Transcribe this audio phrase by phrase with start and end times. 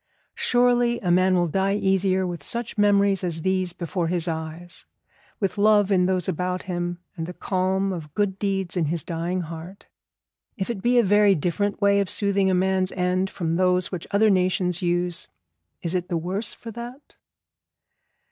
[0.33, 4.87] Surely a man will die easier with such memories as these before his eyes,
[5.39, 9.41] with love in those about him, and the calm of good deeds in his dying
[9.41, 9.85] heart.
[10.57, 14.31] If it be a different way of soothing a man's end from those which other
[14.31, 15.27] nations use,
[15.83, 17.15] is it the worse for that?